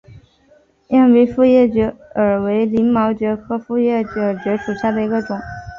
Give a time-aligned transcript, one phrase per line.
[0.87, 5.37] 漾濞复叶耳蕨为鳞毛蕨科复叶耳蕨属下的一个种。